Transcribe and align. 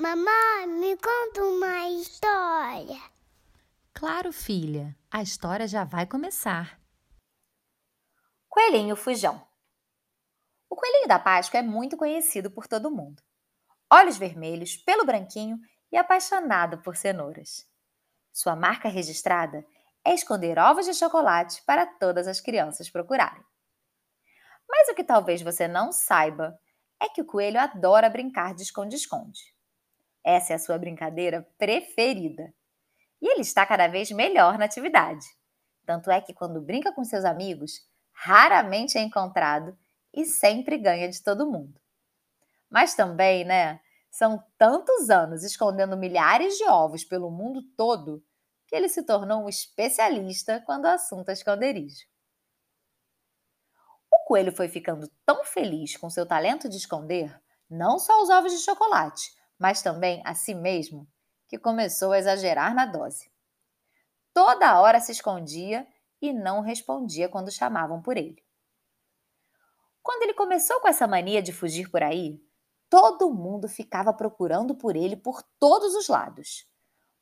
Mamãe, 0.00 0.66
me 0.66 0.96
conta 0.96 1.44
uma 1.44 1.90
história. 1.90 2.98
Claro, 3.92 4.32
filha, 4.32 4.96
a 5.10 5.20
história 5.20 5.68
já 5.68 5.84
vai 5.84 6.06
começar. 6.06 6.80
Coelhinho 8.48 8.96
Fujão. 8.96 9.46
O 10.70 10.74
coelhinho 10.74 11.06
da 11.06 11.18
Páscoa 11.18 11.60
é 11.60 11.62
muito 11.62 11.98
conhecido 11.98 12.50
por 12.50 12.66
todo 12.66 12.90
mundo. 12.90 13.22
Olhos 13.92 14.16
vermelhos, 14.16 14.74
pelo 14.74 15.04
branquinho 15.04 15.60
e 15.92 15.98
apaixonado 15.98 16.78
por 16.78 16.96
cenouras. 16.96 17.68
Sua 18.32 18.56
marca 18.56 18.88
registrada 18.88 19.62
é 20.02 20.14
esconder 20.14 20.58
ovos 20.58 20.86
de 20.86 20.94
chocolate 20.94 21.62
para 21.66 21.84
todas 21.84 22.26
as 22.26 22.40
crianças 22.40 22.88
procurarem. 22.88 23.44
Mas 24.66 24.88
o 24.88 24.94
que 24.94 25.04
talvez 25.04 25.42
você 25.42 25.68
não 25.68 25.92
saiba 25.92 26.58
é 26.98 27.06
que 27.06 27.20
o 27.20 27.26
coelho 27.26 27.60
adora 27.60 28.08
brincar 28.08 28.54
de 28.54 28.62
esconde-esconde. 28.62 29.59
Essa 30.24 30.52
é 30.52 30.56
a 30.56 30.58
sua 30.58 30.78
brincadeira 30.78 31.46
preferida. 31.58 32.52
E 33.20 33.30
ele 33.30 33.40
está 33.40 33.66
cada 33.66 33.88
vez 33.88 34.10
melhor 34.10 34.58
na 34.58 34.64
atividade. 34.64 35.26
Tanto 35.84 36.10
é 36.10 36.20
que 36.20 36.34
quando 36.34 36.60
brinca 36.60 36.92
com 36.92 37.04
seus 37.04 37.24
amigos, 37.24 37.80
raramente 38.12 38.98
é 38.98 39.00
encontrado 39.00 39.76
e 40.12 40.24
sempre 40.24 40.78
ganha 40.78 41.08
de 41.08 41.22
todo 41.22 41.50
mundo. 41.50 41.80
Mas 42.68 42.94
também, 42.94 43.44
né? 43.44 43.80
São 44.10 44.42
tantos 44.58 45.08
anos 45.08 45.44
escondendo 45.44 45.96
milhares 45.96 46.56
de 46.56 46.64
ovos 46.64 47.04
pelo 47.04 47.30
mundo 47.30 47.62
todo 47.76 48.22
que 48.66 48.76
ele 48.76 48.88
se 48.88 49.02
tornou 49.02 49.44
um 49.44 49.48
especialista 49.48 50.62
quando 50.64 50.84
o 50.84 50.88
assunto 50.88 51.28
é 51.28 51.32
esconderijo. 51.32 52.06
O 54.12 54.18
coelho 54.24 54.52
foi 54.52 54.68
ficando 54.68 55.08
tão 55.24 55.44
feliz 55.44 55.96
com 55.96 56.08
seu 56.08 56.24
talento 56.24 56.68
de 56.68 56.76
esconder 56.76 57.40
não 57.68 57.98
só 57.98 58.22
os 58.22 58.30
ovos 58.30 58.52
de 58.52 58.58
chocolate, 58.58 59.32
mas 59.60 59.82
também 59.82 60.22
a 60.24 60.34
si 60.34 60.54
mesmo, 60.54 61.06
que 61.46 61.58
começou 61.58 62.12
a 62.12 62.18
exagerar 62.18 62.74
na 62.74 62.86
dose. 62.86 63.30
Toda 64.32 64.80
hora 64.80 64.98
se 65.00 65.12
escondia 65.12 65.86
e 66.22 66.32
não 66.32 66.62
respondia 66.62 67.28
quando 67.28 67.52
chamavam 67.52 68.00
por 68.00 68.16
ele. 68.16 68.42
Quando 70.02 70.22
ele 70.22 70.32
começou 70.32 70.80
com 70.80 70.88
essa 70.88 71.06
mania 71.06 71.42
de 71.42 71.52
fugir 71.52 71.90
por 71.90 72.02
aí, 72.02 72.42
todo 72.88 73.34
mundo 73.34 73.68
ficava 73.68 74.14
procurando 74.14 74.74
por 74.74 74.96
ele 74.96 75.14
por 75.14 75.42
todos 75.58 75.94
os 75.94 76.08
lados. 76.08 76.66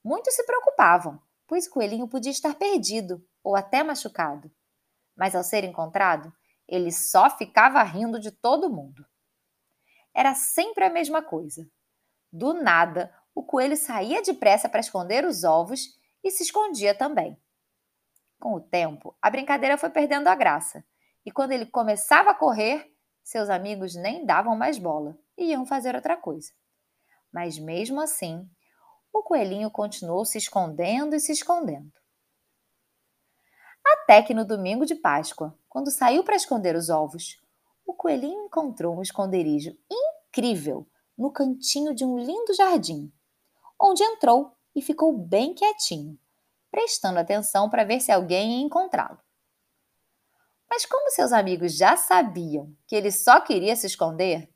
Muitos 0.05 0.35
se 0.35 0.45
preocupavam, 0.45 1.21
pois 1.45 1.67
o 1.67 1.71
coelhinho 1.71 2.07
podia 2.07 2.31
estar 2.31 2.55
perdido 2.55 3.27
ou 3.43 3.57
até 3.57 3.83
machucado. 3.83 4.49
Mas 5.17 5.35
ao 5.35 5.43
ser 5.43 5.65
encontrado, 5.65 6.33
ele 6.69 6.93
só 6.93 7.29
ficava 7.29 7.83
rindo 7.83 8.21
de 8.21 8.31
todo 8.31 8.71
mundo. 8.71 9.05
Era 10.15 10.35
sempre 10.35 10.85
a 10.85 10.91
mesma 10.91 11.21
coisa. 11.21 11.69
Do 12.33 12.53
nada, 12.53 13.13
o 13.35 13.43
coelho 13.43 13.77
saía 13.77 14.23
depressa 14.23 14.69
para 14.69 14.81
esconder 14.81 15.25
os 15.25 15.45
ovos 15.45 15.99
e 16.23 16.31
se 16.31 16.43
escondia 16.43 16.95
também. 16.95 17.41
Com 18.39 18.55
o 18.55 18.61
tempo, 18.61 19.17
a 19.21 19.31
brincadeira 19.31 19.79
foi 19.79 19.91
perdendo 19.91 20.29
a 20.29 20.35
graça, 20.35 20.85
e 21.25 21.31
quando 21.31 21.53
ele 21.53 21.67
começava 21.67 22.31
a 22.31 22.35
correr, 22.35 22.93
seus 23.23 23.51
amigos 23.51 23.95
nem 23.95 24.25
davam 24.25 24.57
mais 24.57 24.79
bola 24.79 25.19
e 25.37 25.51
iam 25.51 25.67
fazer 25.67 25.95
outra 25.95 26.17
coisa. 26.17 26.53
Mas 27.33 27.59
mesmo 27.59 28.01
assim, 28.01 28.49
o 29.13 29.23
coelhinho 29.23 29.71
continuou 29.71 30.25
se 30.25 30.39
escondendo 30.39 31.15
e 31.15 31.21
se 31.21 31.33
escondendo. 31.33 31.93
Até 33.85 34.23
que 34.23 34.35
no 34.35 34.45
domingo 34.45 34.87
de 34.87 34.95
Páscoa, 34.95 35.57
quando 35.69 35.91
saiu 35.91 36.25
para 36.25 36.37
esconder 36.37 36.75
os 36.77 36.89
ovos, 36.89 37.41
o 37.85 37.93
coelhinho 37.93 38.47
encontrou 38.47 38.97
um 38.97 39.03
esconderijo 39.03 39.77
incrível 39.91 40.87
no 41.19 41.33
cantinho 41.33 41.93
de 41.93 42.05
um 42.05 42.17
lindo 42.17 42.55
jardim, 42.55 43.13
onde 43.79 44.05
entrou 44.05 44.57
e 44.75 44.81
ficou 44.81 45.13
bem 45.19 45.53
quietinho, 45.53 46.17
prestando 46.71 47.19
atenção 47.19 47.69
para 47.69 47.85
ver 47.85 48.01
se 48.01 48.13
alguém 48.13 48.59
ia 48.59 48.65
encontrá-lo. 48.65 49.19
Mas 50.71 50.87
como 50.87 51.11
seus 51.11 51.33
amigos 51.33 51.77
já 51.77 51.97
sabiam 51.97 52.73
que 52.87 52.95
ele 52.95 53.11
só 53.11 53.41
queria 53.41 53.75
se 53.75 53.87
esconder, 53.87 54.49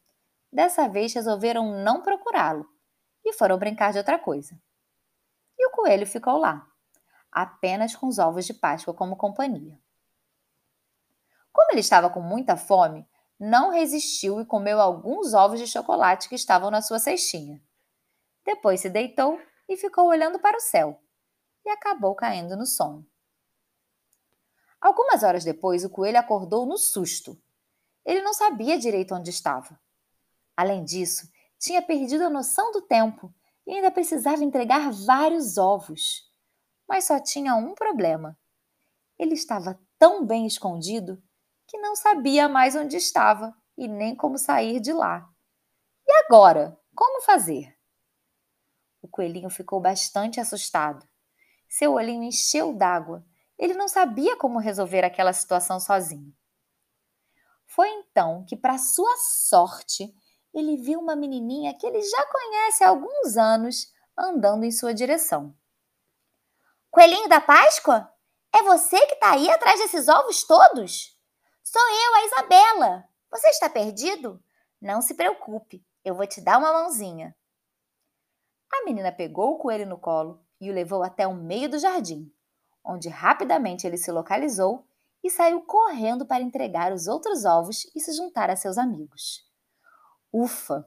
dessa 0.52 0.88
vez 0.88 1.12
resolveram 1.12 1.82
não 1.82 2.02
procurá-lo 2.02 2.68
e 3.24 3.32
foram 3.32 3.58
brincar 3.58 3.92
de 3.92 3.98
outra 3.98 4.18
coisa. 4.18 4.56
E 5.58 5.66
o 5.66 5.70
coelho 5.70 6.06
ficou 6.06 6.36
lá, 6.36 6.66
apenas 7.30 7.96
com 7.96 8.06
os 8.06 8.18
ovos 8.18 8.44
de 8.44 8.54
Páscoa 8.54 8.94
como 8.94 9.16
companhia. 9.16 9.80
Como 11.52 11.72
ele 11.72 11.80
estava 11.80 12.08
com 12.10 12.20
muita 12.20 12.56
fome, 12.56 13.08
não 13.44 13.70
resistiu 13.70 14.40
e 14.40 14.46
comeu 14.46 14.80
alguns 14.80 15.34
ovos 15.34 15.58
de 15.58 15.66
chocolate 15.66 16.28
que 16.28 16.36
estavam 16.36 16.70
na 16.70 16.80
sua 16.80 17.00
cestinha. 17.00 17.60
Depois 18.44 18.80
se 18.80 18.88
deitou 18.88 19.36
e 19.68 19.76
ficou 19.76 20.06
olhando 20.06 20.38
para 20.38 20.56
o 20.56 20.60
céu 20.60 21.02
e 21.66 21.68
acabou 21.68 22.14
caindo 22.14 22.56
no 22.56 22.64
sono. 22.64 23.04
Algumas 24.80 25.24
horas 25.24 25.42
depois, 25.42 25.84
o 25.84 25.90
coelho 25.90 26.20
acordou 26.20 26.64
no 26.64 26.78
susto. 26.78 27.36
Ele 28.04 28.22
não 28.22 28.32
sabia 28.32 28.78
direito 28.78 29.12
onde 29.12 29.30
estava. 29.30 29.76
Além 30.56 30.84
disso, 30.84 31.28
tinha 31.58 31.82
perdido 31.82 32.24
a 32.24 32.30
noção 32.30 32.70
do 32.70 32.82
tempo 32.82 33.34
e 33.66 33.72
ainda 33.72 33.90
precisava 33.90 34.44
entregar 34.44 34.92
vários 34.92 35.58
ovos. 35.58 36.30
Mas 36.88 37.06
só 37.06 37.18
tinha 37.18 37.56
um 37.56 37.74
problema. 37.74 38.38
Ele 39.18 39.34
estava 39.34 39.80
tão 39.98 40.24
bem 40.24 40.46
escondido 40.46 41.20
que 41.72 41.78
não 41.78 41.96
sabia 41.96 42.50
mais 42.50 42.76
onde 42.76 42.98
estava 42.98 43.56
e 43.78 43.88
nem 43.88 44.14
como 44.14 44.36
sair 44.36 44.78
de 44.78 44.92
lá. 44.92 45.26
E 46.06 46.12
agora? 46.26 46.78
Como 46.94 47.22
fazer? 47.22 47.74
O 49.00 49.08
coelhinho 49.08 49.48
ficou 49.48 49.80
bastante 49.80 50.38
assustado. 50.38 51.08
Seu 51.66 51.94
olhinho 51.94 52.24
encheu 52.24 52.74
d'água. 52.74 53.24
Ele 53.58 53.72
não 53.72 53.88
sabia 53.88 54.36
como 54.36 54.58
resolver 54.58 55.02
aquela 55.02 55.32
situação 55.32 55.80
sozinho. 55.80 56.36
Foi 57.66 57.88
então 57.88 58.44
que, 58.46 58.54
para 58.54 58.76
sua 58.76 59.16
sorte, 59.48 60.14
ele 60.52 60.76
viu 60.76 61.00
uma 61.00 61.16
menininha 61.16 61.74
que 61.74 61.86
ele 61.86 62.02
já 62.02 62.26
conhece 62.26 62.84
há 62.84 62.90
alguns 62.90 63.38
anos 63.38 63.90
andando 64.14 64.64
em 64.64 64.70
sua 64.70 64.92
direção. 64.92 65.56
Coelhinho 66.90 67.30
da 67.30 67.40
Páscoa? 67.40 68.12
É 68.54 68.62
você 68.62 69.06
que 69.06 69.14
está 69.14 69.30
aí 69.30 69.48
atrás 69.48 69.80
desses 69.80 70.06
ovos 70.06 70.44
todos? 70.44 71.21
Sou 71.62 71.80
eu, 71.80 72.14
a 72.16 72.24
Isabela. 72.26 73.08
Você 73.30 73.48
está 73.48 73.70
perdido? 73.70 74.42
Não 74.80 75.00
se 75.00 75.14
preocupe, 75.14 75.86
eu 76.04 76.14
vou 76.14 76.26
te 76.26 76.40
dar 76.40 76.58
uma 76.58 76.72
mãozinha. 76.72 77.36
A 78.72 78.84
menina 78.84 79.12
pegou 79.12 79.52
o 79.52 79.58
coelho 79.58 79.86
no 79.86 79.96
colo 79.96 80.44
e 80.60 80.70
o 80.70 80.74
levou 80.74 81.04
até 81.04 81.26
o 81.26 81.34
meio 81.34 81.68
do 81.68 81.78
jardim, 81.78 82.32
onde 82.84 83.08
rapidamente 83.08 83.86
ele 83.86 83.96
se 83.96 84.10
localizou 84.10 84.86
e 85.22 85.30
saiu 85.30 85.62
correndo 85.62 86.26
para 86.26 86.42
entregar 86.42 86.92
os 86.92 87.06
outros 87.06 87.44
ovos 87.44 87.86
e 87.94 88.00
se 88.00 88.12
juntar 88.12 88.50
a 88.50 88.56
seus 88.56 88.76
amigos. 88.76 89.48
Ufa! 90.32 90.84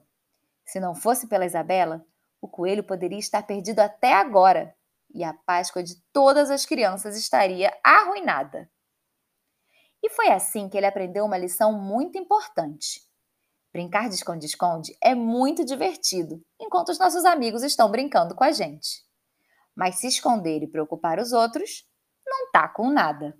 Se 0.64 0.78
não 0.78 0.94
fosse 0.94 1.26
pela 1.26 1.46
Isabela, 1.46 2.04
o 2.38 2.46
coelho 2.48 2.84
poderia 2.84 3.18
estar 3.18 3.42
perdido 3.44 3.80
até 3.80 4.12
agora 4.12 4.76
e 5.14 5.24
a 5.24 5.32
Páscoa 5.32 5.82
de 5.82 5.94
todas 6.12 6.50
as 6.50 6.66
crianças 6.66 7.16
estaria 7.16 7.74
arruinada. 7.82 8.70
E 10.02 10.10
foi 10.10 10.28
assim 10.28 10.68
que 10.68 10.76
ele 10.76 10.86
aprendeu 10.86 11.24
uma 11.24 11.38
lição 11.38 11.72
muito 11.72 12.18
importante. 12.18 13.00
Brincar 13.72 14.08
de 14.08 14.14
esconde-esconde 14.14 14.96
é 15.02 15.14
muito 15.14 15.64
divertido, 15.64 16.42
enquanto 16.60 16.88
os 16.88 16.98
nossos 16.98 17.24
amigos 17.24 17.62
estão 17.62 17.90
brincando 17.90 18.34
com 18.34 18.44
a 18.44 18.50
gente. 18.50 19.04
Mas 19.74 20.00
se 20.00 20.06
esconder 20.06 20.62
e 20.62 20.70
preocupar 20.70 21.18
os 21.18 21.32
outros, 21.32 21.86
não 22.26 22.50
tá 22.50 22.68
com 22.68 22.90
nada. 22.90 23.36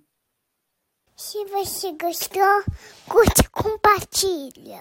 Se 1.15 1.43
você 1.45 1.93
gostou, 1.93 2.63
curte 3.09 3.41
e 3.41 3.49
compartilha. 3.49 4.75